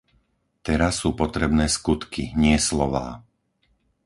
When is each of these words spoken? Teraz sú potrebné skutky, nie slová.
Teraz 0.67 0.93
sú 1.01 1.09
potrebné 1.21 1.65
skutky, 1.77 2.23
nie 2.43 2.57
slová. 2.69 3.07